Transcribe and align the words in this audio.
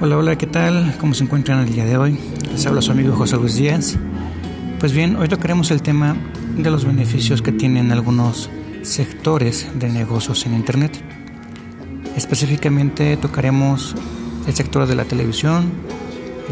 Hola, 0.00 0.16
hola, 0.16 0.38
¿qué 0.38 0.46
tal? 0.46 0.94
¿Cómo 1.00 1.12
se 1.12 1.24
encuentran 1.24 1.58
el 1.58 1.74
día 1.74 1.84
de 1.84 1.96
hoy? 1.96 2.16
Les 2.52 2.64
habla 2.66 2.80
su 2.80 2.92
amigo 2.92 3.16
José 3.16 3.36
Luis 3.36 3.56
Díaz. 3.56 3.96
Pues 4.78 4.92
bien, 4.92 5.16
hoy 5.16 5.26
tocaremos 5.26 5.72
el 5.72 5.82
tema 5.82 6.16
de 6.56 6.70
los 6.70 6.84
beneficios 6.84 7.42
que 7.42 7.50
tienen 7.50 7.90
algunos 7.90 8.48
sectores 8.82 9.68
de 9.74 9.88
negocios 9.88 10.46
en 10.46 10.54
Internet. 10.54 11.02
Específicamente 12.16 13.16
tocaremos 13.16 13.96
el 14.46 14.54
sector 14.54 14.86
de 14.86 14.94
la 14.94 15.04
televisión, 15.04 15.72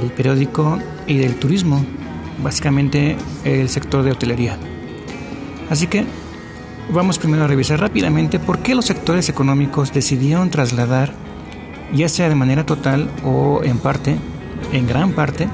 el 0.02 0.10
periódico 0.10 0.80
y 1.06 1.18
del 1.18 1.36
turismo, 1.36 1.86
básicamente 2.42 3.16
el 3.44 3.68
sector 3.68 4.02
de 4.02 4.10
hotelería. 4.10 4.58
Así 5.70 5.86
que 5.86 6.04
vamos 6.90 7.20
primero 7.20 7.44
a 7.44 7.46
revisar 7.46 7.78
rápidamente 7.78 8.40
por 8.40 8.58
qué 8.58 8.74
los 8.74 8.86
sectores 8.86 9.28
económicos 9.28 9.92
decidieron 9.92 10.50
trasladar, 10.50 11.14
ya 11.92 12.08
sea 12.08 12.28
de 12.28 12.34
manera 12.34 12.64
total 12.66 13.10
o 13.24 13.62
en 13.62 13.78
parte, 13.78 14.16
en 14.72 14.86
gran 14.86 15.12
parte, 15.12 15.48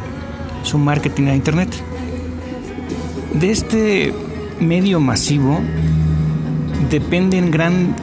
su 0.62 0.78
marketing 0.78 1.26
a 1.28 1.34
Internet. 1.34 1.70
De 3.34 3.50
este 3.50 4.14
medio 4.60 5.00
masivo 5.00 5.60
dependen 6.90 7.50
gran 7.50 7.94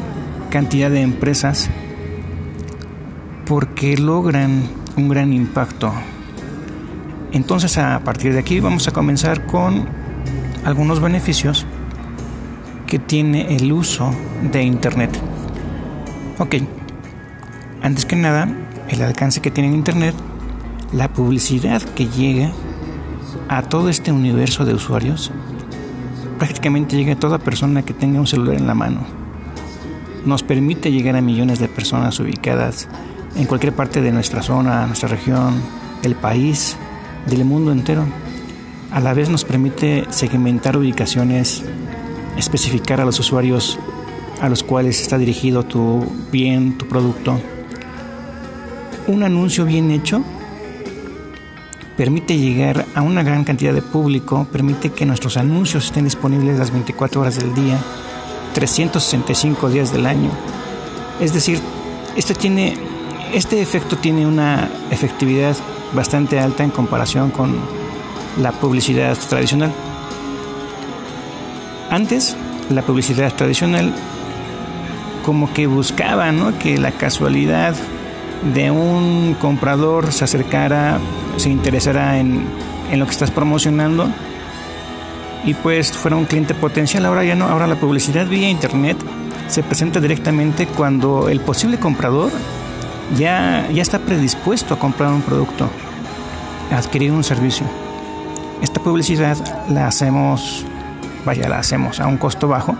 cantidad 0.49 0.89
de 0.89 1.01
empresas 1.01 1.69
porque 3.45 3.97
logran 3.97 4.63
un 4.95 5.09
gran 5.09 5.33
impacto. 5.33 5.93
Entonces 7.31 7.77
a 7.77 7.99
partir 8.03 8.33
de 8.33 8.39
aquí 8.39 8.59
vamos 8.59 8.87
a 8.87 8.91
comenzar 8.91 9.45
con 9.45 9.87
algunos 10.65 10.99
beneficios 10.99 11.65
que 12.87 12.99
tiene 12.99 13.55
el 13.55 13.71
uso 13.71 14.11
de 14.51 14.63
Internet. 14.63 15.11
Ok, 16.39 16.55
antes 17.81 18.05
que 18.05 18.15
nada, 18.15 18.47
el 18.89 19.01
alcance 19.01 19.41
que 19.41 19.51
tiene 19.51 19.73
Internet, 19.73 20.15
la 20.93 21.11
publicidad 21.11 21.81
que 21.81 22.07
llega 22.07 22.51
a 23.47 23.61
todo 23.63 23.89
este 23.89 24.11
universo 24.11 24.65
de 24.65 24.73
usuarios, 24.73 25.31
prácticamente 26.37 26.95
llega 26.95 27.13
a 27.13 27.19
toda 27.19 27.37
persona 27.37 27.83
que 27.83 27.93
tenga 27.93 28.19
un 28.19 28.27
celular 28.27 28.55
en 28.55 28.67
la 28.67 28.75
mano. 28.75 29.01
Nos 30.25 30.43
permite 30.43 30.91
llegar 30.91 31.15
a 31.15 31.21
millones 31.21 31.59
de 31.59 31.67
personas 31.67 32.19
ubicadas 32.19 32.87
en 33.35 33.45
cualquier 33.45 33.73
parte 33.73 34.01
de 34.01 34.11
nuestra 34.11 34.41
zona, 34.41 34.85
nuestra 34.87 35.09
región, 35.09 35.55
el 36.03 36.15
país, 36.15 36.75
del 37.27 37.45
mundo 37.45 37.71
entero. 37.71 38.05
A 38.91 38.99
la 38.99 39.13
vez 39.13 39.29
nos 39.29 39.45
permite 39.45 40.05
segmentar 40.09 40.75
ubicaciones 40.77 41.63
especificar 42.37 43.01
a 43.01 43.05
los 43.05 43.19
usuarios 43.19 43.77
a 44.41 44.49
los 44.49 44.63
cuales 44.63 45.01
está 45.01 45.17
dirigido 45.17 45.63
tu 45.63 46.05
bien, 46.31 46.77
tu 46.77 46.87
producto. 46.87 47.39
Un 49.09 49.23
anuncio 49.23 49.65
bien 49.65 49.89
hecho 49.89 50.23
permite 51.97 52.37
llegar 52.37 52.85
a 52.93 53.01
una 53.01 53.23
gran 53.23 53.43
cantidad 53.43 53.73
de 53.73 53.81
público, 53.81 54.47
permite 54.51 54.91
que 54.91 55.03
nuestros 55.03 55.35
anuncios 55.35 55.85
estén 55.85 56.03
disponibles 56.03 56.59
las 56.59 56.69
24 56.69 57.19
horas 57.19 57.39
del 57.39 57.55
día, 57.55 57.79
365 58.53 59.67
días 59.69 59.91
del 59.91 60.05
año. 60.05 60.29
Es 61.19 61.33
decir, 61.33 61.59
este, 62.15 62.35
tiene, 62.35 62.77
este 63.33 63.63
efecto 63.63 63.97
tiene 63.97 64.27
una 64.27 64.69
efectividad 64.91 65.57
bastante 65.93 66.39
alta 66.39 66.63
en 66.63 66.69
comparación 66.69 67.31
con 67.31 67.57
la 68.39 68.51
publicidad 68.51 69.17
tradicional. 69.27 69.73
Antes, 71.89 72.37
la 72.69 72.83
publicidad 72.83 73.33
tradicional 73.33 73.91
como 75.25 75.51
que 75.51 75.65
buscaba 75.65 76.31
¿no? 76.31 76.59
que 76.59 76.77
la 76.77 76.91
casualidad 76.91 77.75
de 78.53 78.71
un 78.71 79.35
comprador 79.39 80.11
se 80.11 80.23
acercara, 80.23 80.99
se 81.37 81.49
interesara 81.49 82.17
en, 82.19 82.45
en 82.91 82.99
lo 82.99 83.05
que 83.05 83.11
estás 83.11 83.31
promocionando 83.31 84.07
y 85.45 85.53
pues 85.53 85.91
fuera 85.91 86.17
un 86.17 86.25
cliente 86.25 86.53
potencial. 86.53 87.05
Ahora 87.05 87.23
ya 87.23 87.35
no, 87.35 87.45
ahora 87.45 87.67
la 87.67 87.75
publicidad 87.75 88.27
vía 88.27 88.49
internet 88.49 88.97
se 89.47 89.63
presenta 89.63 89.99
directamente 89.99 90.67
cuando 90.67 91.29
el 91.29 91.39
posible 91.39 91.79
comprador 91.79 92.31
ya, 93.17 93.67
ya 93.71 93.81
está 93.81 93.99
predispuesto 93.99 94.73
a 94.75 94.79
comprar 94.79 95.11
un 95.11 95.21
producto, 95.21 95.69
a 96.71 96.77
adquirir 96.77 97.11
un 97.11 97.23
servicio. 97.23 97.65
Esta 98.61 98.81
publicidad 98.81 99.37
la 99.69 99.87
hacemos 99.87 100.65
vaya, 101.25 101.49
la 101.49 101.59
hacemos 101.59 101.99
a 101.99 102.07
un 102.07 102.17
costo 102.17 102.47
bajo. 102.47 102.75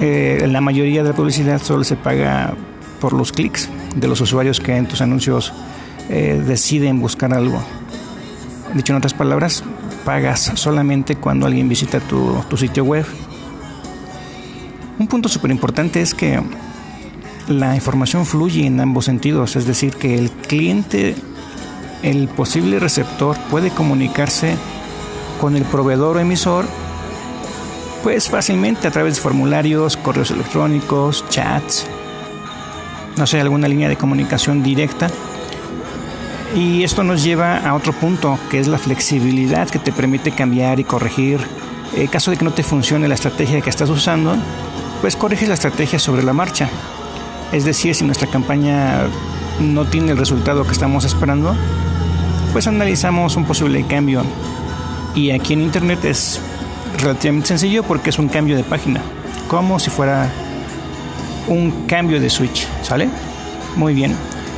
Eh, 0.00 0.46
la 0.48 0.60
mayoría 0.60 1.02
de 1.02 1.10
la 1.10 1.14
publicidad 1.14 1.60
solo 1.60 1.84
se 1.84 1.96
paga 1.96 2.54
por 3.00 3.12
los 3.12 3.32
clics 3.32 3.68
de 3.96 4.08
los 4.08 4.20
usuarios 4.20 4.60
que 4.60 4.76
en 4.76 4.86
tus 4.86 5.00
anuncios 5.00 5.52
eh, 6.08 6.42
deciden 6.46 7.00
buscar 7.00 7.34
algo. 7.34 7.62
Dicho 8.74 8.92
en 8.92 8.98
otras 8.98 9.14
palabras, 9.14 9.64
pagas 10.04 10.52
solamente 10.54 11.16
cuando 11.16 11.46
alguien 11.46 11.68
visita 11.68 12.00
tu, 12.00 12.42
tu 12.48 12.56
sitio 12.56 12.84
web. 12.84 13.06
Un 14.98 15.06
punto 15.06 15.28
súper 15.28 15.50
importante 15.50 16.00
es 16.00 16.14
que 16.14 16.40
la 17.48 17.74
información 17.74 18.26
fluye 18.26 18.66
en 18.66 18.80
ambos 18.80 19.06
sentidos, 19.06 19.56
es 19.56 19.66
decir, 19.66 19.94
que 19.94 20.18
el 20.18 20.30
cliente, 20.30 21.14
el 22.02 22.28
posible 22.28 22.78
receptor 22.78 23.36
puede 23.50 23.70
comunicarse 23.70 24.56
con 25.40 25.56
el 25.56 25.62
proveedor 25.64 26.16
o 26.16 26.20
emisor, 26.20 26.66
pues 28.02 28.28
fácilmente 28.28 28.88
a 28.88 28.90
través 28.90 29.16
de 29.16 29.20
formularios, 29.20 29.96
correos 29.96 30.30
electrónicos, 30.30 31.24
chats, 31.30 31.86
no 33.18 33.26
sé, 33.26 33.40
alguna 33.40 33.68
línea 33.68 33.88
de 33.88 33.96
comunicación 33.96 34.62
directa. 34.62 35.08
Y 36.54 36.82
esto 36.82 37.04
nos 37.04 37.22
lleva 37.22 37.58
a 37.58 37.74
otro 37.74 37.92
punto, 37.92 38.38
que 38.50 38.58
es 38.58 38.68
la 38.68 38.78
flexibilidad 38.78 39.68
que 39.68 39.78
te 39.78 39.92
permite 39.92 40.30
cambiar 40.30 40.80
y 40.80 40.84
corregir. 40.84 41.40
En 41.94 42.06
caso 42.06 42.30
de 42.30 42.36
que 42.36 42.44
no 42.44 42.52
te 42.52 42.62
funcione 42.62 43.08
la 43.08 43.14
estrategia 43.14 43.60
que 43.60 43.70
estás 43.70 43.90
usando, 43.90 44.36
pues 45.00 45.16
corriges 45.16 45.48
la 45.48 45.54
estrategia 45.54 45.98
sobre 45.98 46.22
la 46.22 46.32
marcha. 46.32 46.68
Es 47.52 47.64
decir, 47.64 47.94
si 47.94 48.04
nuestra 48.04 48.28
campaña 48.28 49.02
no 49.60 49.84
tiene 49.86 50.12
el 50.12 50.18
resultado 50.18 50.64
que 50.64 50.72
estamos 50.72 51.04
esperando, 51.04 51.54
pues 52.52 52.66
analizamos 52.66 53.36
un 53.36 53.44
posible 53.44 53.84
cambio 53.86 54.22
y 55.14 55.30
aquí 55.30 55.54
en 55.54 55.62
internet 55.62 56.04
es 56.04 56.40
relativamente 56.98 57.48
sencillo 57.48 57.82
porque 57.82 58.10
es 58.10 58.18
un 58.18 58.28
cambio 58.28 58.56
de 58.56 58.64
página, 58.64 59.00
como 59.48 59.78
si 59.78 59.90
fuera 59.90 60.30
un 61.48 61.86
cambio 61.86 62.20
de 62.20 62.30
switch, 62.30 62.66
¿sale? 62.82 63.08
Muy 63.76 63.94
bien. 63.94 64.14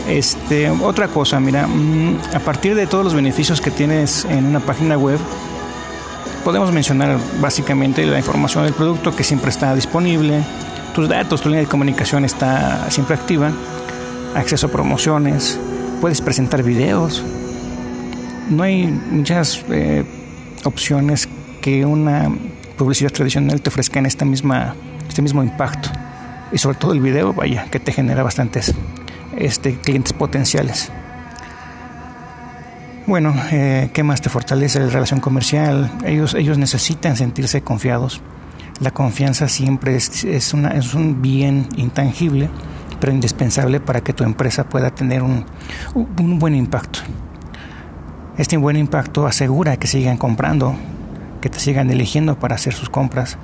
Este, 0.09 0.71
otra 0.71 1.09
cosa, 1.09 1.39
mira, 1.41 1.67
mm, 1.67 2.35
a 2.35 2.41
partir 2.41 2.75
de 2.75 2.87
todos 2.87 3.05
los 3.05 3.15
beneficios 3.15 3.61
que 3.61 3.71
tienes 3.71 4.25
en 4.25 4.47
una 4.47 4.61
página 4.61 4.97
web, 4.97 5.19
podemos 6.45 6.73
mencionar 6.73 7.19
básicamente 7.41 8.05
la 8.07 8.19
información 8.19 8.65
del 8.65 8.73
producto 8.73 9.15
que 9.15 9.25
siempre 9.25 9.51
está 9.51 9.75
disponible, 9.75 10.43
tus 10.95 11.09
datos, 11.09 11.41
tu 11.41 11.49
línea 11.49 11.63
de 11.63 11.69
comunicación 11.69 12.25
está 12.25 12.91
siempre 12.91 13.15
activa, 13.15 13.53
acceso 14.35 14.67
a 14.67 14.71
promociones, 14.71 15.59
puedes 16.01 16.21
presentar 16.21 16.63
videos. 16.63 17.23
No 18.49 18.65
hay 18.65 18.87
muchas 18.87 19.65
eh, 19.71 20.05
opciones 20.65 21.29
que 21.61 21.85
una 21.85 22.31
publicidad 22.77 23.13
tradicional 23.13 23.61
te 23.61 23.69
ofrezca 23.69 23.99
en 23.99 24.07
esta 24.07 24.25
misma, 24.25 24.75
este 25.09 25.23
mismo 25.23 25.43
impacto. 25.43 25.91
Y 26.53 26.59
sobre 26.59 26.79
todo 26.79 26.93
el 26.93 27.01
video, 27.01 27.33
vaya, 27.33 27.67
que 27.71 27.79
te 27.79 27.93
genera 27.93 28.23
bastantes 28.23 28.75
este, 29.37 29.77
clientes 29.79 30.13
potenciales. 30.13 30.91
Bueno, 33.07 33.35
eh, 33.51 33.91
¿qué 33.93 34.03
más 34.03 34.21
te 34.21 34.29
fortalece 34.29 34.79
la 34.79 34.89
relación 34.89 35.21
comercial? 35.21 35.91
Ellos, 36.05 36.35
ellos 36.35 36.59
necesitan 36.59 37.17
sentirse 37.17 37.63
confiados. 37.63 38.21
La 38.81 38.93
confianza 38.93 39.49
siempre 39.49 39.97
es, 39.97 40.25
es, 40.25 40.55
una, 40.55 40.71
es 40.71 40.95
un 40.95 41.21
bien 41.21 41.69
intangible, 41.77 42.49
pero 43.01 43.13
indispensable 43.13 43.81
para 43.81 44.01
que 44.01 44.13
tu 44.13 44.25
empresa 44.25 44.69
pueda 44.69 44.91
tener 44.91 45.23
un, 45.23 45.45
un 45.95 46.39
buen 46.39 46.55
impacto. 46.55 47.01
Este 48.39 48.57
buen 48.57 48.77
impacto 48.77 49.27
asegura 49.27 49.77
que 49.77 49.87
sigan 49.87 50.17
comprando, 50.17 50.75
que 51.41 51.51
te 51.51 51.59
sigan 51.59 51.91
eligiendo 51.91 52.39
para 52.39 52.55
hacer 52.55 52.73
sus 52.73 52.91
compras, 52.91 53.39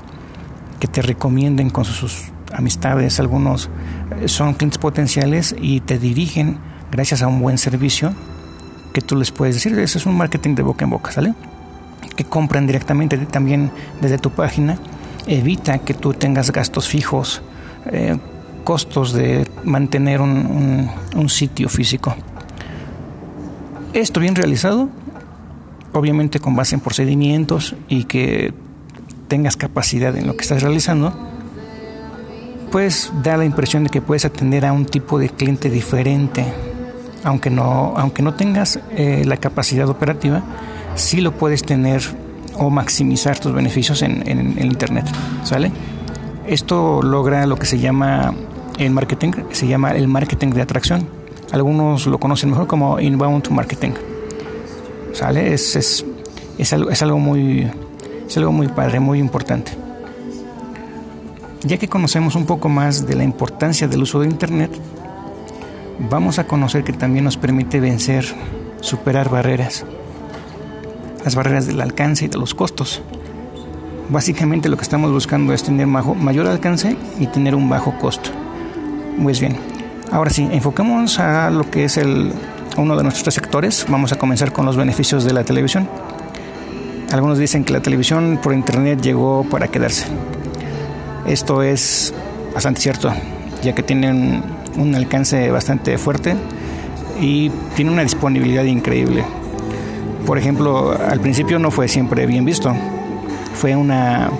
que 0.80 0.86
te 0.86 1.02
recomienden 1.02 1.70
con 1.70 1.84
sus 1.84 2.30
amistades. 2.56 3.20
Algunos 3.20 3.70
eh, 4.20 4.28
son 4.28 4.54
clientes 4.54 4.78
potenciales 4.78 5.54
y 5.60 5.80
te 5.80 5.98
dirigen 5.98 6.58
gracias 6.90 7.22
a 7.22 7.28
un 7.28 7.40
buen 7.40 7.58
servicio 7.58 8.12
que 8.92 9.00
tú 9.00 9.16
les 9.16 9.30
puedes 9.30 9.54
decir. 9.56 9.78
Eso 9.78 9.98
es 9.98 10.06
un 10.06 10.16
marketing 10.16 10.54
de 10.54 10.62
boca 10.62 10.84
en 10.84 10.90
boca, 10.90 11.12
¿sale? 11.12 11.34
Que 12.16 12.24
compran 12.24 12.66
directamente 12.66 13.18
también 13.18 13.70
desde 14.00 14.18
tu 14.18 14.30
página. 14.30 14.78
Evita 15.26 15.78
que 15.78 15.92
tú 15.92 16.14
tengas 16.14 16.50
gastos 16.50 16.88
fijos, 16.88 17.42
eh, 17.86 18.16
costos 18.64 19.12
de 19.12 19.46
mantener 19.64 20.20
un, 20.20 20.90
un 21.14 21.28
sitio 21.28 21.68
físico. 21.68 22.16
Esto 23.92 24.20
bien 24.20 24.34
realizado, 24.34 24.88
obviamente 25.92 26.38
con 26.38 26.54
base 26.54 26.74
en 26.74 26.80
procedimientos 26.80 27.74
y 27.88 28.04
que 28.04 28.52
tengas 29.28 29.56
capacidad 29.56 30.16
en 30.16 30.26
lo 30.26 30.36
que 30.36 30.42
estás 30.42 30.62
realizando, 30.62 31.35
pues 32.70 33.12
da 33.22 33.36
la 33.36 33.44
impresión 33.44 33.84
de 33.84 33.90
que 33.90 34.02
puedes 34.02 34.24
atender 34.24 34.66
a 34.66 34.72
un 34.72 34.86
tipo 34.86 35.18
de 35.18 35.28
cliente 35.28 35.70
diferente 35.70 36.44
aunque 37.26 37.50
no, 37.50 37.94
aunque 37.96 38.22
no 38.22 38.34
tengas 38.34 38.78
eh, 38.92 39.24
la 39.26 39.36
capacidad 39.36 39.88
operativa, 39.88 40.42
sí 40.94 41.20
lo 41.20 41.32
puedes 41.32 41.64
tener 41.64 42.00
o 42.54 42.70
maximizar 42.70 43.36
tus 43.36 43.52
beneficios 43.52 44.00
en, 44.02 44.22
en, 44.28 44.64
Internet, 44.64 45.06
¿sale? 45.42 45.72
Esto 46.46 47.02
logra 47.02 47.44
lo 47.46 47.56
que 47.56 47.66
se 47.66 47.80
llama 47.80 48.32
en 48.78 48.92
marketing, 48.92 49.32
se 49.50 49.66
llama 49.66 49.90
el 49.90 50.06
marketing 50.06 50.50
de 50.50 50.62
atracción. 50.62 51.08
Algunos 51.50 52.06
lo 52.06 52.18
conocen 52.18 52.50
mejor 52.50 52.68
como 52.68 53.00
inbound 53.00 53.50
marketing. 53.50 53.90
¿Sale? 55.12 55.52
Es, 55.52 55.74
es, 55.74 56.04
es, 56.58 56.72
algo, 56.72 56.90
es, 56.90 57.02
algo, 57.02 57.18
muy, 57.18 57.68
es 58.28 58.36
algo 58.36 58.52
muy 58.52 58.68
padre, 58.68 59.00
muy 59.00 59.18
importante. 59.18 59.72
Ya 61.66 61.78
que 61.78 61.88
conocemos 61.88 62.36
un 62.36 62.46
poco 62.46 62.68
más 62.68 63.06
de 63.06 63.16
la 63.16 63.24
importancia 63.24 63.88
del 63.88 64.02
uso 64.02 64.20
de 64.20 64.28
Internet, 64.28 64.70
vamos 66.10 66.38
a 66.38 66.46
conocer 66.46 66.84
que 66.84 66.92
también 66.92 67.24
nos 67.24 67.36
permite 67.36 67.80
vencer, 67.80 68.24
superar 68.80 69.28
barreras 69.28 69.84
las 71.26 71.34
barreras 71.34 71.66
del 71.66 71.80
alcance 71.80 72.26
y 72.26 72.28
de 72.28 72.38
los 72.38 72.54
costos. 72.54 73.02
Básicamente 74.08 74.68
lo 74.68 74.76
que 74.76 74.84
estamos 74.84 75.10
buscando 75.10 75.52
es 75.52 75.64
tener 75.64 75.88
mayor 75.88 76.46
alcance 76.46 76.96
y 77.18 77.26
tener 77.26 77.56
un 77.56 77.68
bajo 77.68 77.98
costo. 77.98 78.30
Muy 79.18 79.32
bien. 79.32 79.56
Ahora 80.12 80.30
sí, 80.30 80.48
enfocamos 80.52 81.18
a 81.18 81.50
lo 81.50 81.68
que 81.68 81.82
es 81.82 81.96
el, 81.96 82.32
uno 82.76 82.96
de 82.96 83.02
nuestros 83.02 83.24
tres 83.24 83.34
sectores. 83.34 83.86
Vamos 83.88 84.12
a 84.12 84.18
comenzar 84.18 84.52
con 84.52 84.66
los 84.66 84.76
beneficios 84.76 85.24
de 85.24 85.32
la 85.32 85.42
televisión. 85.42 85.88
Algunos 87.10 87.38
dicen 87.38 87.64
que 87.64 87.72
la 87.72 87.80
televisión 87.80 88.38
por 88.40 88.54
internet 88.54 89.00
llegó 89.00 89.44
para 89.50 89.66
quedarse. 89.66 90.06
Esto 91.26 91.62
es 91.62 92.14
bastante 92.54 92.80
cierto, 92.80 93.12
ya 93.62 93.74
que 93.74 93.82
tienen 93.82 94.42
un 94.76 94.94
alcance 94.94 95.50
bastante 95.50 95.98
fuerte 95.98 96.34
y 97.20 97.50
tiene 97.74 97.90
una 97.90 98.02
disponibilidad 98.02 98.64
increíble 98.64 99.24
por 100.26 100.38
ejemplo, 100.38 100.92
al 100.92 101.20
principio 101.20 101.60
no 101.60 101.70
fue 101.70 101.86
siempre 101.86 102.26
bien 102.26 102.44
visto. 102.44 102.74
Fue 103.54 103.76
una 103.76 104.30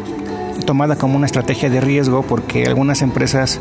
tomada 0.66 0.96
como 0.96 1.16
una 1.16 1.26
estrategia 1.26 1.70
de 1.70 1.80
riesgo 1.80 2.22
porque 2.22 2.66
algunas 2.66 3.02
empresas 3.02 3.60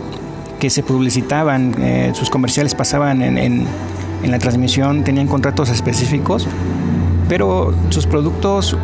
que 0.59 0.71
se 0.71 0.81
publicitaban, 0.81 1.75
eh, 1.79 2.11
sus 2.15 2.31
comerciales 2.31 2.73
pasaban 2.73 3.21
en, 3.21 3.37
en, 3.37 3.67
la 4.23 4.39
transmisión, 4.39 5.03
tenían 5.03 5.27
contratos 5.27 5.69
específicos, 5.69 6.47
pero 7.29 7.75
sus 7.89 8.07
productos 8.07 8.75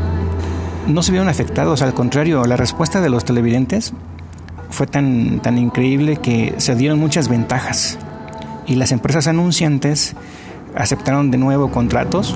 no 0.86 1.02
se 1.02 1.12
vieron 1.12 1.30
afectados, 1.30 1.82
al 1.82 1.96
contrario, 1.96 2.46
la 2.46 2.58
respuesta 2.58 3.02
de 3.02 3.10
los 3.10 3.26
televidentes 3.26 3.92
fue 4.82 4.88
tan, 4.88 5.42
tan 5.42 5.60
increíble 5.60 6.18
que 6.18 6.56
se 6.58 6.74
dieron 6.74 6.98
muchas 6.98 7.28
ventajas 7.28 8.00
y 8.66 8.74
las 8.74 8.92
empresas 8.92 9.28
anunciantes 9.28 10.16
aceptaron 10.74 11.30
de 11.30 11.38
nuevo 11.38 11.70
contratos 11.70 12.36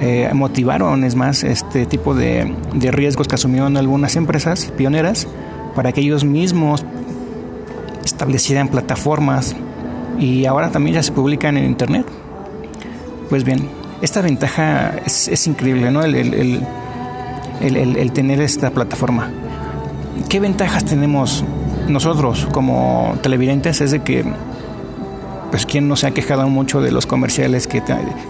eh, 0.00 0.30
motivaron, 0.34 1.02
es 1.02 1.16
más, 1.16 1.42
este 1.42 1.84
tipo 1.84 2.14
de, 2.14 2.54
de 2.74 2.92
riesgos 2.92 3.26
que 3.26 3.34
asumieron 3.34 3.76
algunas 3.76 4.14
empresas 4.14 4.72
pioneras 4.76 5.26
para 5.74 5.90
que 5.90 6.00
ellos 6.00 6.22
mismos 6.22 6.84
establecieran 8.04 8.68
plataformas 8.68 9.56
y 10.20 10.44
ahora 10.44 10.70
también 10.70 10.94
ya 10.94 11.02
se 11.02 11.10
publican 11.10 11.56
en 11.56 11.64
Internet. 11.64 12.06
Pues 13.28 13.42
bien, 13.42 13.68
esta 14.00 14.20
ventaja 14.20 14.92
es, 15.04 15.44
increíble, 15.48 15.90
¿no? 15.90 16.04
El, 16.04 16.14
el, 16.14 16.66
el, 17.60 18.12
tener 18.12 18.40
esta 18.40 18.70
plataforma. 18.70 19.28
¿Qué 20.28 20.40
ventajas 20.40 20.84
tenemos 20.84 21.44
nosotros 21.88 22.48
como 22.52 23.16
televidentes? 23.22 23.80
Es 23.80 23.92
de 23.92 24.02
que 24.02 24.24
pues 25.50 25.66
quién 25.66 25.86
no 25.86 25.94
se 25.94 26.08
ha 26.08 26.10
quejado 26.10 26.48
mucho 26.48 26.80
de 26.80 26.90
los 26.90 27.06
comerciales 27.06 27.66
que, 27.68 27.82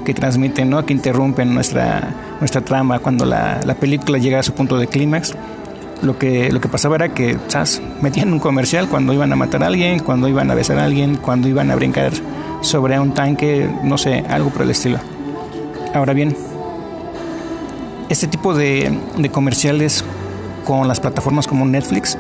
que 0.05 0.15
transmiten, 0.15 0.69
¿no? 0.69 0.85
que 0.85 0.93
interrumpen 0.93 1.55
nuestra, 1.55 2.15
nuestra 2.39 2.61
trama 2.61 2.99
cuando 2.99 3.25
la, 3.25 3.61
la 3.65 3.75
película 3.75 4.19
llega 4.19 4.41
a 4.41 4.43
su 4.43 4.53
punto 4.53 4.77
de 4.77 4.87
clímax. 4.87 5.35
Lo 6.03 6.19
que, 6.19 6.53
lo 6.53 6.61
que 6.61 6.69
pasaba 6.69 6.97
era 6.97 7.15
que 7.15 7.39
¿sabes? 7.49 7.81
metían 8.03 8.31
un 8.33 8.39
comercial 8.39 8.87
cuando 8.89 9.15
iban 9.15 9.33
a 9.33 9.37
matar 9.37 9.63
a 9.63 9.69
alguien, 9.69 10.01
cuando 10.01 10.29
iban 10.29 10.51
a 10.51 10.55
besar 10.55 10.79
a 10.79 10.85
alguien, 10.85 11.17
cuando 11.17 11.49
iban 11.49 11.71
a 11.71 11.75
brincar 11.75 12.13
sobre 12.61 13.01
un 13.01 13.15
tanque, 13.15 13.69
no 13.83 13.97
sé, 13.97 14.23
algo 14.29 14.51
por 14.51 14.63
el 14.63 14.71
estilo. 14.71 14.99
Ahora 15.95 16.13
bien, 16.13 16.37
este 18.11 18.27
tipo 18.27 18.55
de, 18.55 18.93
de 19.17 19.31
comerciales 19.31 20.05
con 20.67 20.87
las 20.87 21.01
plataformas 21.01 21.47
como 21.47 21.65
Netflix, 21.65 22.19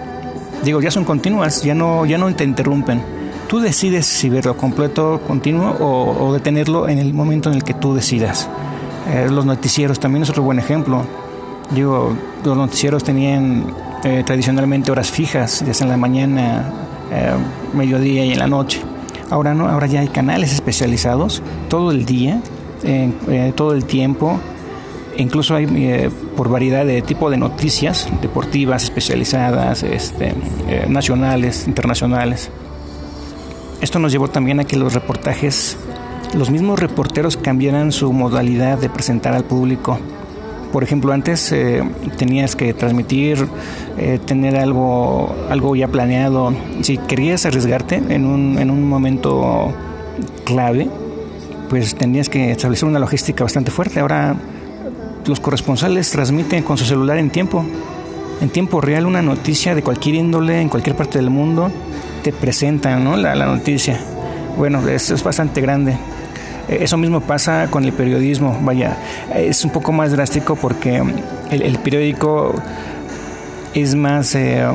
digo, 0.65 0.81
ya 0.81 0.91
son 0.91 1.05
continuas, 1.05 1.63
ya 1.63 1.75
no, 1.75 2.07
ya 2.07 2.17
no 2.17 2.35
te 2.35 2.45
interrumpen 2.45 3.03
Tú 3.49 3.61
decides 3.61 4.07
si 4.07 4.29
verlo 4.29 4.57
completo, 4.57 5.21
continuo 5.25 5.77
o, 5.79 6.33
detenerlo 6.33 6.89
en 6.89 6.99
el 6.99 7.15
momento 7.15 7.49
en 7.49 7.57
el 7.57 7.63
que 7.63 7.75
tú 7.75 7.95
decidas. 7.95 8.49
Eh, 9.09 9.29
los 9.31 9.47
noticieros 9.47 10.01
también 10.01 10.25
es 10.25 10.31
otro 10.31 10.43
buen 10.43 10.59
ejemplo. 10.59 11.05
Digo, 11.71 12.17
los 12.45 12.57
noticieros 12.57 13.05
tenían 13.05 13.67
eh, 14.03 14.25
tradicionalmente 14.27 14.91
horas 14.91 15.13
fijas, 15.13 15.65
ya 15.65 15.75
sea 15.75 15.85
en 15.85 15.91
la 15.93 15.97
mañana, 15.97 16.73
eh, 17.13 17.35
mediodía 17.73 18.25
y 18.25 18.33
en 18.33 18.41
la 18.41 18.49
noche. 18.49 18.83
Ahora 19.31 19.55
no, 19.55 19.69
ahora 19.69 19.87
ya 19.87 20.01
hay 20.01 20.09
canales 20.09 20.53
especializados 20.53 21.41
todo 21.69 21.93
el 21.93 22.05
día, 22.05 22.41
todo 23.57 23.75
el 23.75 23.85
tiempo. 23.85 24.41
Incluso 25.19 25.55
hay 25.55 26.11
por 26.37 26.49
variedad 26.49 26.85
de 26.85 27.03
tipo 27.03 27.31
de 27.31 27.37
noticias 27.37 28.09
deportivas 28.21 28.85
especializadas, 28.85 29.83
este, 29.83 30.35
nacionales, 30.89 31.67
internacionales. 31.67 32.51
Esto 33.81 33.99
nos 33.99 34.11
llevó 34.11 34.29
también 34.29 34.59
a 34.61 34.65
que 34.65 34.77
los 34.77 34.95
reportajes, 34.95 35.77
los 36.35 36.51
mismos 36.51 36.81
reporteros 36.81 37.37
cambiaran 37.37 37.93
su 37.93 38.13
modalidad 38.13 38.79
de 38.79 38.89
presentar 38.89 39.35
al 39.35 39.45
público. 39.45 39.99
Por 40.73 40.83
ejemplo, 40.83 41.13
antes 41.13 41.53
eh, 41.53 41.83
tenías 42.17 42.57
que 42.57 42.73
transmitir, 42.75 43.47
eh, 43.99 44.19
tener 44.25 44.57
algo, 44.57 45.35
algo 45.51 45.77
ya 45.77 45.89
planeado. 45.89 46.55
Si 46.81 46.99
querías 46.99 47.47
arriesgarte 47.47 47.97
en 48.09 48.25
un, 48.25 48.59
en 48.59 48.71
un 48.71 48.83
momento 48.89 49.73
clave, 50.45 50.89
pues 51.69 51.95
tenías 51.95 52.29
que 52.29 52.51
establecer 52.51 52.89
una 52.89 52.99
logística 52.99 53.45
bastante 53.45 53.71
fuerte. 53.71 54.01
Ahora 54.01 54.37
los 55.27 55.41
corresponsales 55.41 56.11
transmiten 56.11 56.63
con 56.63 56.79
su 56.79 56.85
celular 56.85 57.19
en 57.19 57.31
tiempo, 57.31 57.65
en 58.41 58.49
tiempo 58.51 58.81
real 58.81 59.07
una 59.07 59.23
noticia 59.23 59.75
de 59.75 59.83
cualquier 59.83 60.17
índole 60.17 60.61
en 60.61 60.69
cualquier 60.69 60.97
parte 60.97 61.19
del 61.19 61.31
mundo 61.31 61.71
te 62.27 62.33
presentan 62.33 63.05
¿no? 63.05 63.17
la, 63.17 63.37
noticia. 63.37 64.01
Bueno, 64.57 64.87
eso 64.89 65.15
es 65.15 65.23
bastante 65.23 65.61
grande. 65.61 65.93
Eh, 66.69 66.79
eso 66.81 66.97
mismo 66.97 67.21
pasa 67.21 67.69
con 67.71 67.85
el 67.85 67.93
periodismo. 67.93 68.59
Vaya, 68.63 68.97
es 69.33 69.65
un 69.65 69.71
poco 69.71 69.93
más 69.93 70.11
drástico 70.11 70.57
porque 70.57 71.01
el, 71.53 71.79
periódico 71.79 72.53
es 73.75 73.95
más, 73.95 74.35
eh, 74.35 74.67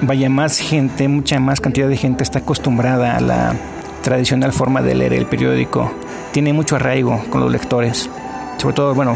vaya, 0.00 0.30
más 0.30 0.56
gente, 0.56 1.08
mucha 1.08 1.38
más 1.40 1.60
cantidad 1.60 1.88
de 1.88 1.96
gente 1.98 2.24
está 2.24 2.38
acostumbrada 2.38 3.18
a 3.18 3.20
la 3.20 3.54
tradicional 4.02 4.54
forma 4.54 4.80
de 4.80 4.94
leer 4.94 5.12
el 5.12 5.26
periódico. 5.26 5.92
Tiene 6.32 6.54
mucho 6.54 6.76
arraigo 6.76 7.22
con 7.28 7.42
los 7.42 7.52
lectores. 7.52 8.08
Sobre 8.56 8.74
todo, 8.74 8.94
bueno, 8.94 9.14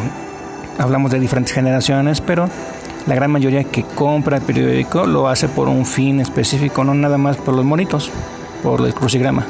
hablamos 0.79 1.11
de 1.11 1.21
diferentes 1.21 1.53
generaciones, 1.53 2.21
pero 2.21 2.49
la 3.07 3.15
gran 3.15 3.31
mayoría 3.31 3.65
que 3.65 3.83
compra 3.83 4.37
el 4.37 4.43
periódico 4.43 5.07
lo 5.07 5.29
hace 5.29 5.49
por 5.49 5.69
un 5.69 5.87
fin 5.87 6.21
específico, 6.21 6.85
no 6.85 6.95
nada 6.95 7.19
más 7.19 7.37
por 7.37 7.55
los 7.55 7.65
monitos, 7.65 8.11
por 8.63 8.85
el 8.87 8.95
crucigrama. 8.95 9.47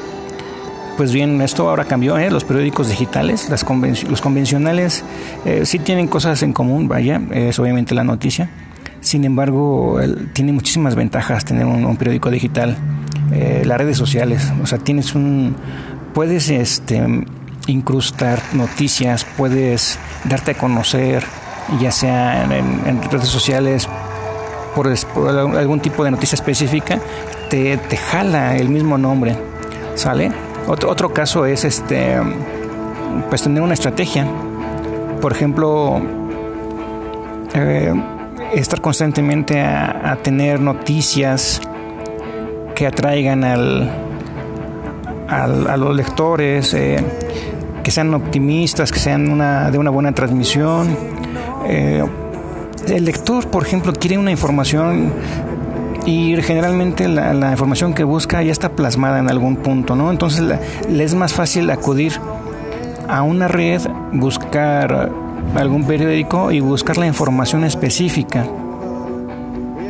Pues 0.96 1.12
bien, 1.12 1.40
esto 1.40 1.68
ahora 1.68 1.84
cambió, 1.84 2.18
¿eh? 2.18 2.30
los 2.30 2.44
periódicos 2.44 2.88
digitales, 2.88 3.48
las 3.48 3.64
los 4.08 4.20
convencionales 4.20 5.04
eh, 5.44 5.64
sí 5.64 5.78
tienen 5.78 6.06
cosas 6.06 6.42
en 6.42 6.52
común, 6.52 6.86
vaya, 6.86 7.20
es 7.30 7.58
obviamente 7.58 7.94
la 7.94 8.04
noticia. 8.04 8.50
Sin 9.00 9.24
embargo, 9.24 9.98
tiene 10.32 10.52
muchísimas 10.52 10.94
ventajas 10.94 11.44
tener 11.44 11.66
un, 11.66 11.96
periódico 11.96 12.30
digital. 12.30 12.76
Eh, 13.32 13.62
las 13.64 13.78
redes 13.78 13.96
sociales, 13.96 14.52
o 14.62 14.66
sea, 14.66 14.78
tienes 14.78 15.14
un, 15.14 15.56
puedes 16.14 16.50
este, 16.50 17.24
incrustar 17.66 18.40
noticias, 18.52 19.26
puedes 19.37 19.99
darte 20.25 20.52
a 20.52 20.54
conocer, 20.54 21.25
ya 21.81 21.92
sea 21.92 22.45
en, 22.45 23.02
redes 23.11 23.28
sociales, 23.28 23.88
por, 24.75 24.88
algún 24.88 25.81
tipo 25.81 26.04
de 26.04 26.11
noticia 26.11 26.37
específica, 26.37 26.99
te, 27.50 27.76
te, 27.76 27.97
jala 27.97 28.57
el 28.57 28.69
mismo 28.69 28.99
nombre, 28.99 29.37
¿sale? 29.95 30.33
Otro, 30.66 30.90
otro 30.90 31.12
caso 31.12 31.45
es 31.47 31.64
este, 31.64 32.16
pues 33.28 33.42
tener 33.42 33.62
una 33.62 33.75
estrategia. 33.75 34.26
Por 35.21 35.33
ejemplo, 35.33 36.00
eh, 37.54 37.92
estar 38.54 38.81
constantemente 38.81 39.61
a, 39.61 40.19
tener 40.23 40.61
noticias 40.61 41.61
que 42.75 42.87
atraigan 42.87 43.45
al, 43.45 43.90
a 45.28 45.76
los 45.76 45.95
lectores, 45.95 46.75
eh, 46.75 46.97
que 47.82 47.90
sean 47.90 48.12
optimistas, 48.14 48.92
que 48.92 48.98
sean 48.98 49.30
una, 49.30 49.70
de 49.70 49.78
una 49.78 49.90
buena 49.90 50.12
transmisión, 50.12 50.96
eh, 51.66 52.04
el 52.88 53.04
lector, 53.04 53.48
por 53.48 53.64
ejemplo, 53.64 53.92
quiere 53.92 54.18
una 54.18 54.30
información 54.30 55.12
y 56.04 56.34
generalmente 56.42 57.08
la, 57.08 57.50
información 57.50 57.94
que 57.94 58.04
busca 58.04 58.42
ya 58.42 58.52
está 58.52 58.70
plasmada 58.70 59.18
en 59.20 59.30
algún 59.30 59.56
punto, 59.56 59.94
¿no? 59.94 60.10
Entonces 60.10 60.58
le 60.88 61.04
es 61.04 61.14
más 61.14 61.32
fácil 61.32 61.70
acudir 61.70 62.14
a 63.08 63.22
una 63.22 63.46
red, 63.46 63.82
buscar 64.12 65.10
algún 65.54 65.84
periódico 65.84 66.50
y 66.50 66.60
buscar 66.60 66.96
la 66.96 67.06
información 67.06 67.64
específica. 67.64 68.46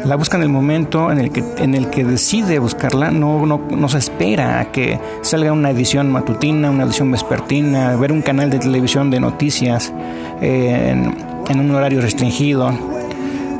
La 0.05 0.17
busca 0.17 0.37
en 0.37 0.43
el 0.43 0.49
momento 0.49 1.13
en 1.13 1.19
el 1.19 1.31
que, 1.31 1.45
en 1.59 1.75
el 1.75 1.89
que 1.89 2.05
decide 2.05 2.59
buscarla, 2.59 3.11
no, 3.11 3.47
no, 3.47 3.89
se 3.89 3.99
espera 3.99 4.59
a 4.59 4.73
que 4.73 4.99
salga 5.23 5.53
una 5.53 5.71
edición 5.71 6.11
matutina, 6.11 6.71
una 6.71 6.85
edición 6.85 7.11
vespertina, 7.11 7.95
ver 7.97 8.11
un 8.11 8.23
canal 8.23 8.51
de 8.51 8.59
televisión 8.59 9.11
de 9.11 9.21
noticias 9.21 9.93
eh, 10.41 10.91
en, 10.91 11.15
en 11.49 11.61
un 11.61 11.71
horario 11.71 12.01
restringido. 12.01 12.73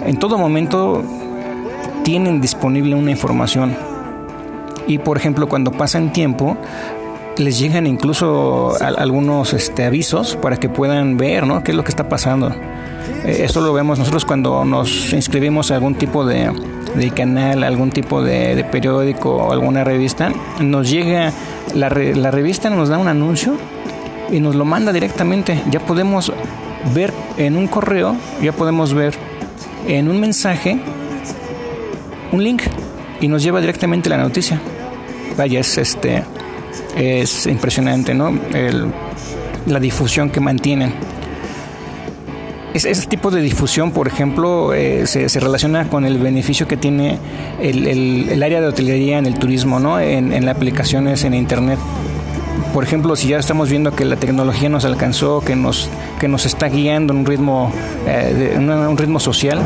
En 0.05 0.17
todo 0.19 0.37
momento 0.37 1.05
tienen 2.03 2.41
disponible 2.41 2.97
una 2.97 3.13
información. 3.13 3.77
Y 4.89 4.99
por 4.99 5.17
ejemplo, 5.17 5.49
cuando 5.49 5.71
pasan 5.71 6.13
tiempo, 6.13 6.57
les 7.37 7.59
llegan 7.59 7.87
incluso 7.87 8.75
algunos 8.81 9.53
este, 9.53 9.85
avisos 9.85 10.37
para 10.37 10.57
que 10.57 10.69
puedan 10.69 11.17
ver 11.17 11.47
¿no? 11.47 11.63
qué 11.63 11.71
es 11.71 11.77
lo 11.77 11.85
que 11.85 11.91
está 11.91 12.09
pasando. 12.09 12.53
Eh, 13.25 13.43
esto 13.45 13.61
lo 13.61 13.73
vemos 13.73 13.99
nosotros 13.99 14.25
cuando 14.25 14.65
nos 14.65 15.13
inscribimos 15.13 15.71
a 15.71 15.77
algún 15.77 15.95
tipo 15.95 16.25
de, 16.25 16.53
canal, 17.15 17.65
algún 17.65 17.91
tipo 17.91 18.23
de, 18.23 18.65
periódico 18.71 19.37
o 19.37 19.53
alguna 19.53 19.85
revista. 19.85 20.33
Nos 20.61 20.91
llega, 20.91 21.33
la, 21.75 21.89
la 21.89 22.31
revista 22.31 22.71
nos 22.71 22.89
da 22.89 22.99
un 22.99 23.09
anuncio 23.09 23.57
y 24.31 24.41
nos 24.41 24.55
lo 24.55 24.65
manda 24.65 24.93
directamente. 24.93 25.63
Ya 25.71 25.81
podemos 25.81 26.33
ver 26.95 27.13
en 27.37 27.57
un 27.57 27.67
correo, 27.67 28.17
ya 28.43 28.53
podemos 28.53 28.95
ver 28.95 29.15
en 29.87 30.09
un 30.09 30.21
mensaje 30.21 30.79
un 32.33 32.43
link 32.43 32.63
y 33.21 33.29
nos 33.29 33.43
lleva 33.43 33.61
directamente 33.61 34.09
la 34.09 34.19
noticia. 34.19 34.61
Vaya, 35.37 35.61
es 35.61 35.79
este 35.79 36.23
es 36.97 37.47
impresionante, 37.47 38.15
¿no? 38.15 38.33
la 39.67 39.79
difusión 39.79 40.31
que 40.31 40.41
mantienen. 40.41 40.93
Ese 42.75 43.07
tipo 43.07 43.31
de 43.31 43.41
difusión, 43.41 43.93
por 43.93 44.09
ejemplo, 44.09 44.73
eh, 44.73 45.07
se, 45.07 45.29
relaciona 45.41 45.89
con 45.89 46.05
el 46.05 46.19
beneficio 46.19 46.67
que 46.67 46.77
tiene 46.77 47.19
el, 47.61 48.43
área 48.43 48.61
de 48.61 48.69
hotelería 48.69 49.19
en 49.19 49.27
el 49.27 49.39
turismo, 49.39 49.79
¿no? 49.79 50.01
En, 50.01 50.33
en 50.33 50.47
las 50.47 50.57
aplicaciones 50.57 51.25
en 51.25 51.35
Internet. 51.35 51.79
Por 52.73 52.85
ejemplo, 52.85 53.15
si 53.17 53.29
ya 53.29 53.39
estamos 53.39 53.69
viendo 53.69 53.95
que 53.95 54.07
la 54.07 54.17
tecnología 54.17 54.71
nos 54.71 54.87
alcanzó, 54.87 55.41
que 55.41 55.55
nos, 55.55 55.91
que 56.19 56.27
nos 56.27 56.47
está 56.47 56.69
guiando 56.69 57.13
en 57.13 57.21
un 57.21 57.27
ritmo, 57.27 57.71
eh, 58.07 58.57
un 58.57 58.97
ritmo 58.97 59.21
social, 59.21 59.61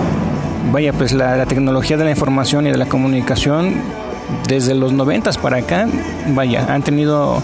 vaya, 0.72 0.92
pues 0.92 1.12
la, 1.12 1.46
tecnología 1.46 1.96
de 1.96 2.04
la 2.04 2.10
información 2.10 2.66
y 2.66 2.70
de 2.70 2.76
la 2.76 2.86
comunicación 2.86 3.74
desde 4.48 4.74
los 4.74 4.92
noventas 4.92 5.38
para 5.38 5.58
acá, 5.58 5.86
vaya, 6.28 6.66
han 6.68 6.82
tenido 6.82 7.40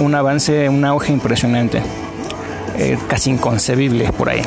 un 0.00 0.14
avance, 0.16 0.68
un 0.68 0.84
auge 0.84 1.12
impresionante, 1.12 1.80
eh, 2.76 2.98
casi 3.08 3.30
inconcebible 3.30 4.10
por 4.12 4.28
ahí. 4.30 4.42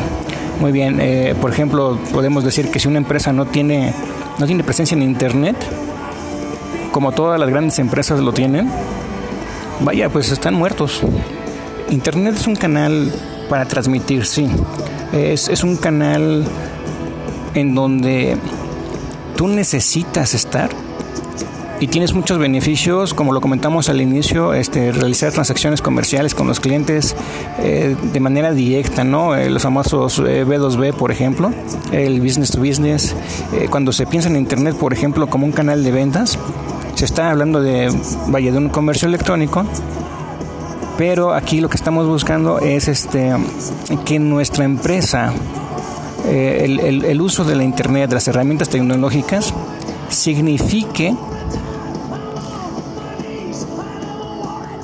Muy 0.62 0.72
bien, 0.72 1.00
eh, 1.01 1.34
por 1.41 1.50
ejemplo, 1.50 1.98
podemos 2.13 2.44
decir 2.44 2.70
que 2.70 2.80
si 2.80 2.88
una 2.88 3.00
empresa 3.00 3.34
no 3.34 3.48
tiene, 3.48 3.96
no 4.38 4.46
tiene 4.46 4.63
presencia 4.63 4.96
en 4.96 5.01
Internet, 5.01 5.56
como 6.91 7.13
todas 7.13 7.39
las 7.39 7.50
grandes 7.50 7.80
empresas 7.80 8.20
lo 8.20 8.32
tienen, 8.32 8.70
vaya, 9.80 10.08
pues 10.10 10.32
están 10.32 10.53
muertos. 10.53 11.01
Internet 11.89 12.36
es 12.38 12.46
un 12.46 12.56
canal 12.56 13.12
para 13.50 13.65
transmitir, 13.65 14.24
sí. 14.24 14.48
Es, 15.12 15.50
es 15.50 15.63
un 15.63 15.77
canal 15.77 16.46
en 17.56 17.74
donde 17.74 18.38
tú 19.36 19.48
necesitas 19.48 20.36
estar 20.36 20.70
y 21.82 21.88
tienes 21.88 22.14
muchos 22.14 22.38
beneficios, 22.38 23.14
como 23.14 23.34
lo 23.34 23.42
comentamos 23.42 23.90
al 23.90 24.00
inicio, 24.00 24.54
este, 24.54 24.92
realizar 24.92 25.34
transacciones 25.34 25.82
comerciales 25.82 26.36
con 26.36 26.48
los 26.48 26.60
clientes 26.60 27.16
eh, 27.60 27.98
de 28.14 28.20
manera 28.20 28.54
directa, 28.54 29.04
¿no? 29.04 29.36
Eh, 29.36 29.50
los 29.50 29.64
famosos 29.64 30.22
B2B, 30.22 30.90
eh, 30.90 30.94
por 30.94 31.12
ejemplo, 31.12 31.52
el 31.92 32.22
business 32.22 32.52
to 32.52 32.60
business. 32.60 33.16
cuando 33.70 33.92
se 33.92 34.06
piensa 34.06 34.30
en 34.30 34.38
Internet, 34.38 34.76
por 34.76 34.94
ejemplo, 34.94 35.28
como 35.28 35.46
un 35.46 35.52
canal 35.52 35.84
de 35.84 35.92
ventas, 35.92 36.38
se 36.94 37.06
está 37.06 37.32
hablando 37.32 37.60
de, 37.60 37.92
vaya, 38.28 38.52
de 38.52 38.60
un 38.60 38.70
comercio 38.70 39.08
electrónico, 39.08 39.66
pero 41.00 41.34
aquí 41.34 41.62
lo 41.62 41.70
que 41.70 41.78
estamos 41.78 42.06
buscando 42.06 42.60
es 42.60 42.88
este, 42.88 43.34
que 44.06 44.20
nuestra 44.20 44.66
empresa 44.66 45.34
eh, 46.26 46.66
el, 47.08 47.22
uso 47.22 47.44
de 47.44 47.56
la 47.56 47.64
Internet, 47.64 48.10
de 48.10 48.16
las 48.16 48.28
herramientas 48.28 48.70
tecnológicas, 48.70 49.54
signifique 50.10 51.16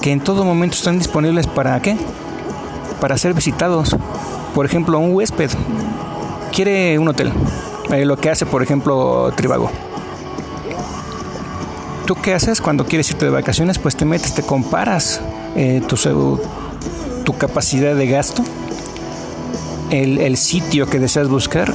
que 0.08 0.14
en 0.14 0.22
todo 0.22 0.46
momento 0.46 0.78
están 0.78 0.98
disponibles 0.98 1.48
para 1.48 1.82
qué? 1.82 1.98
Para 3.02 3.18
ser 3.18 3.34
visitados. 3.34 3.94
Por 4.56 4.66
ejemplo, 4.66 4.98
un 5.00 5.14
huésped 5.14 5.52
quiere 6.54 6.98
un 6.98 7.10
hotel, 7.10 7.34
eh, 7.92 8.06
lo 8.06 8.16
que 8.16 8.30
hace, 8.30 8.46
por 8.46 8.64
ejemplo, 8.64 9.34
Tribago. 9.36 9.70
¿Tú 12.06 12.16
qué 12.16 12.34
haces 12.34 12.62
cuando 12.62 12.86
quieres 12.86 13.12
irte 13.12 13.26
de 13.26 13.32
vacaciones? 13.32 13.80
Pues 13.80 13.98
te 13.98 14.06
metes, 14.06 14.34
te 14.34 14.44
comparas 14.44 15.20
eh, 15.58 15.82
tu, 15.86 16.40
tu 17.26 17.38
capacidad 17.38 17.94
de 17.94 18.08
gasto 18.08 18.46
el, 19.92 20.38
sitio 20.38 20.88
que 20.88 21.00
deseas 21.00 21.28
buscar 21.28 21.74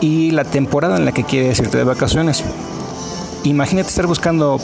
y 0.00 0.30
la 0.30 0.44
temporada 0.44 0.96
en 0.96 1.04
la 1.04 1.10
que 1.10 1.24
quieres 1.24 1.58
irte 1.58 1.76
de 1.76 1.82
vacaciones. 1.82 2.44
Imagínate 3.42 3.88
estar 3.88 4.06
buscando 4.06 4.60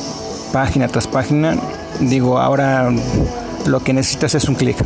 página 0.52 0.87
tras 0.87 1.09
página. 1.09 1.57
Digo, 2.00 2.38
ahora 2.38 2.90
lo 3.66 3.80
que 3.80 3.92
necesitas 3.92 4.34
es 4.34 4.49
un 4.49 4.54
clic. 4.54 4.76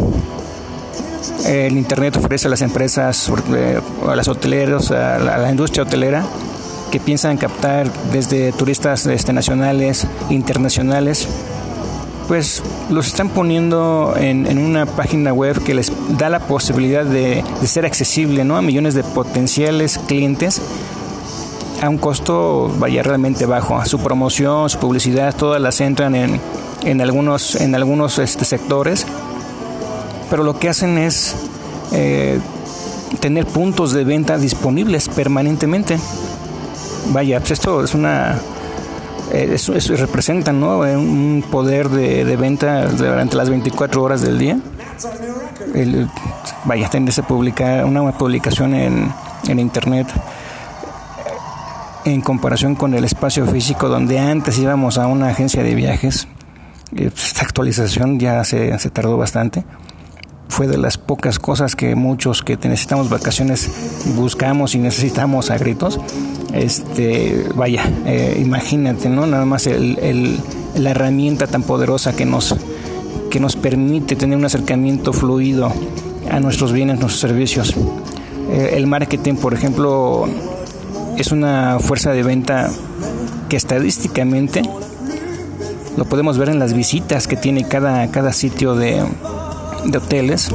El 1.47 1.77
Internet 1.77 2.17
ofrece 2.17 2.49
a 2.49 2.51
las 2.51 2.63
empresas, 2.63 3.31
eh, 3.55 3.81
a 4.09 4.17
las 4.17 4.29
hoteleros, 4.29 4.91
a 4.91 5.19
la, 5.19 5.51
industria 5.51 5.85
hotelera, 5.85 6.25
que 6.91 7.01
piensan 7.01 7.37
captar 7.37 7.91
desde 8.13 8.53
turistas 8.53 9.07
este, 9.07 9.33
nacionales, 9.33 10.07
internacionales, 10.31 11.29
pues 12.27 12.63
los 12.91 13.07
están 13.07 13.29
poniendo 13.29 14.15
en, 14.17 14.59
una 14.59 14.87
página 14.87 15.33
web 15.33 15.63
que 15.63 15.75
les 15.75 15.93
da 16.19 16.29
la 16.29 16.41
posibilidad 16.41 17.05
de, 17.05 17.45
ser 17.65 17.87
accesible 17.87 18.45
¿no? 18.45 18.57
a 18.57 18.63
millones 18.63 18.95
de 18.95 19.05
potenciales 19.05 19.99
clientes 19.99 20.61
a 21.83 21.89
un 21.89 21.99
costo 21.99 22.73
vaya 22.79 23.03
realmente 23.03 23.47
bajo. 23.47 23.85
Su 23.85 23.99
promoción, 23.99 24.71
su 24.71 24.79
publicidad, 24.79 25.37
todas 25.37 25.61
las 25.61 25.81
entran 25.81 26.15
en, 26.15 26.41
en 26.83 27.01
algunos, 27.01 27.55
en 27.57 27.75
algunos 27.75 28.19
este, 28.19 28.45
sectores, 28.45 29.07
pero 30.31 30.43
lo 30.43 30.59
que 30.59 30.69
hacen 30.69 30.99
es 30.99 31.35
eh, 31.93 32.39
tener 33.21 33.47
puntos 33.47 33.93
de 33.93 34.05
venta 34.05 34.39
disponibles 34.39 35.09
permanentemente. 35.09 35.99
Vaya, 37.13 37.39
pues 37.39 37.53
esto 37.53 37.85
es 37.85 37.95
una 37.95 38.41
eh, 39.33 39.53
eso, 39.55 39.73
representa 39.97 40.53
¿no? 40.53 40.85
Eh, 40.87 40.97
un 40.97 41.45
poder 41.51 41.89
de, 41.89 42.37
venta 42.37 42.87
durante 42.87 43.37
las 43.37 43.51
24 43.51 44.03
horas 44.03 44.23
del 44.23 44.39
día. 44.39 44.59
El, 45.75 46.09
vaya, 46.65 46.89
a 46.89 47.23
publicar 47.23 47.85
una 47.85 48.17
publicación 48.17 48.75
en, 48.75 49.13
en 49.49 49.59
internet 49.59 50.07
en 52.05 52.21
comparación 52.21 52.77
con 52.77 52.95
el 52.95 53.05
espacio 53.05 53.47
físico 53.47 53.89
donde 53.89 54.21
antes 54.21 54.59
íbamos 54.59 54.97
a 54.97 55.09
una 55.09 55.29
agencia 55.29 55.63
de 55.63 55.75
viajes. 55.75 56.29
Esta 56.97 57.43
actualización 57.43 58.19
ya 58.19 58.43
se, 58.45 58.79
se 58.79 58.91
tardó 58.91 59.17
bastante 59.17 59.65
fue 60.49 60.69
de 60.69 60.79
las 60.79 60.97
pocas 60.97 61.39
cosas 61.39 61.77
que 61.77 61.95
muchos 61.95 62.43
que 62.43 62.57
necesitamos 62.57 63.11
vacaciones 63.11 63.71
buscamos 64.15 64.75
y 64.75 64.79
necesitamos 64.79 65.51
a 65.51 65.59
gritos. 65.59 66.01
Este, 66.53 67.47
vaya, 67.55 67.85
eh, 68.07 68.41
imagínate, 68.43 69.09
¿no? 69.09 69.27
Nada 69.27 69.45
más 69.45 69.67
el, 69.67 70.39
la 70.77 70.91
herramienta 70.91 71.47
tan 71.47 71.63
poderosa 71.63 72.15
que 72.17 72.25
nos, 72.25 72.57
que 73.31 73.41
nos 73.41 73.57
permite 73.57 74.17
tener 74.17 74.39
un 74.39 74.45
acercamiento 74.45 75.13
fluido 75.13 75.73
a 76.31 76.41
nuestros 76.41 76.73
bienes, 76.73 77.01
nuestros 77.01 77.21
servicios. 77.21 77.75
Eh, 78.51 78.75
el 78.75 78.87
marketing, 78.87 79.35
por 79.35 79.53
ejemplo, 79.53 80.27
es 81.19 81.33
una 81.33 81.79
fuerza 81.81 82.13
de 82.13 82.23
venta 82.23 82.71
que 83.49 83.57
estadísticamente 83.57 84.63
lo 85.97 86.05
podemos 86.05 86.39
ver 86.39 86.49
en 86.49 86.59
las 86.59 86.75
visitas 86.75 87.27
que 87.27 87.37
tiene 87.37 87.67
cada, 87.67 88.11
cada 88.11 88.33
sitio 88.33 88.75
de, 88.75 89.03
de 89.85 89.99
hoteles. 89.99 90.51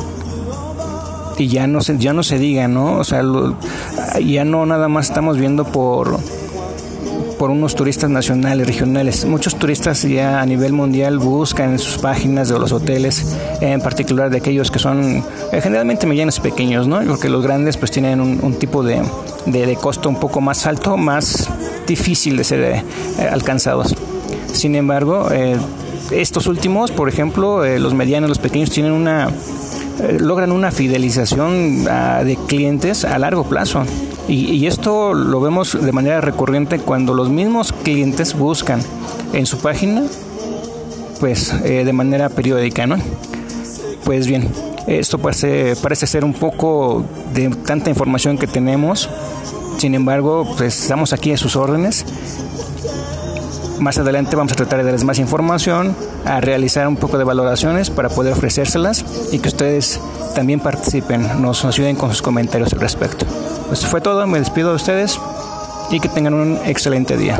Y 1.37 1.47
ya 1.47 1.65
no 1.65 1.81
se 1.81 1.97
ya 1.97 2.13
no 2.13 2.21
se 2.21 2.37
diga 2.37 2.67
no 2.67 2.99
o 2.99 3.03
sea 3.03 3.23
ya 4.23 4.45
no 4.45 4.65
nada 4.67 4.87
más 4.87 5.07
estamos 5.07 5.39
viendo 5.39 5.63
por 5.63 6.19
por 7.39 7.49
unos 7.49 7.73
turistas 7.73 8.07
nacionales 8.11 8.67
regionales. 8.67 9.25
Muchos 9.25 9.55
turistas 9.55 10.03
ya 10.03 10.41
a 10.41 10.45
nivel 10.45 10.73
mundial 10.73 11.17
buscan 11.17 11.71
en 11.71 11.79
sus 11.79 11.97
páginas 11.97 12.49
de 12.49 12.59
los 12.59 12.71
hoteles 12.71 13.35
en 13.61 13.81
particular 13.81 14.29
de 14.29 14.37
aquellos 14.37 14.69
que 14.69 14.77
son 14.77 15.23
eh, 15.51 15.61
generalmente 15.61 16.05
medianos 16.05 16.37
y 16.37 16.41
pequeños 16.41 16.87
no 16.87 17.01
porque 17.01 17.29
los 17.29 17.41
grandes 17.41 17.77
pues 17.77 17.89
tienen 17.89 18.21
un, 18.21 18.53
tipo 18.59 18.83
de, 18.83 19.01
de, 19.47 19.65
de 19.65 19.75
costo 19.77 20.09
un 20.09 20.19
poco 20.19 20.41
más 20.41 20.67
alto 20.67 20.97
más 20.97 21.49
difícil 21.87 22.37
de 22.37 22.43
ser 22.43 22.61
eh, 22.61 22.83
alcanzados. 23.31 23.95
Sin 24.53 24.75
embargo, 24.75 25.29
eh, 25.31 25.57
estos 26.11 26.47
últimos, 26.47 26.91
por 26.91 27.09
ejemplo, 27.09 27.65
los 27.79 27.93
medianos, 27.93 28.29
los 28.29 28.39
pequeños, 28.39 28.69
tienen 28.69 28.91
una 28.91 29.29
logran 30.19 30.51
una 30.51 30.71
fidelización 30.71 31.85
ah, 31.87 32.23
de 32.23 32.35
clientes 32.35 33.05
a 33.05 33.19
largo 33.19 33.43
plazo. 33.43 33.83
Y, 34.27 34.65
esto 34.65 35.13
lo 35.13 35.41
vemos 35.41 35.77
de 35.79 35.91
manera 35.91 36.21
recurrente 36.21 36.79
cuando 36.79 37.13
los 37.13 37.29
mismos 37.29 37.73
clientes 37.73 38.33
buscan 38.33 38.79
en 39.33 39.45
su 39.45 39.57
página, 39.57 40.03
pues 41.19 41.61
de 41.61 41.91
manera 41.91 42.29
periódica, 42.29 42.87
¿no? 42.87 42.95
Pues 44.05 44.27
bien, 44.27 44.49
esto 44.87 45.19
parece, 45.19 45.75
parece 45.75 46.07
ser 46.07 46.25
un 46.25 46.33
poco 46.33 47.03
de 47.33 47.49
tanta 47.49 47.89
información 47.89 48.37
que 48.37 48.47
tenemos. 48.47 49.09
Sin 49.77 49.95
embargo, 49.95 50.45
pues 50.57 50.81
estamos 50.81 51.13
aquí 51.13 51.31
a 51.31 51.37
sus 51.37 51.55
órdenes. 51.55 52.05
Más 53.81 53.97
adelante 53.97 54.35
vamos 54.35 54.53
a 54.53 54.55
tratar 54.55 54.77
de 54.77 54.85
darles 54.85 55.03
más 55.03 55.17
información, 55.17 55.95
a 56.23 56.39
realizar 56.39 56.87
un 56.87 56.97
poco 56.97 57.17
de 57.17 57.23
valoraciones 57.23 57.89
para 57.89 58.09
poder 58.09 58.33
ofrecérselas 58.33 59.03
y 59.31 59.39
que 59.39 59.47
ustedes 59.47 59.99
también 60.35 60.59
participen, 60.59 61.41
nos, 61.41 61.65
ayuden 61.65 61.95
con 61.95 62.11
sus 62.11 62.21
comentarios 62.21 62.71
al 62.73 62.79
respecto. 62.79 63.25
Pues 63.69 63.83
fue 63.87 63.99
todo, 63.99 64.27
me 64.27 64.37
despido 64.37 64.69
de 64.69 64.75
ustedes 64.75 65.19
y 65.89 65.99
que 65.99 66.09
tengan 66.09 66.35
un 66.35 66.59
excelente 66.63 67.17
día. 67.17 67.39